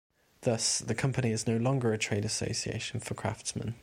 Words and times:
Thus, 0.41 0.79
the 0.79 0.95
Company 0.95 1.29
is 1.31 1.45
no 1.45 1.57
longer 1.57 1.93
a 1.93 1.97
trade 1.99 2.25
association 2.25 2.99
for 3.01 3.13
craftsmen. 3.13 3.75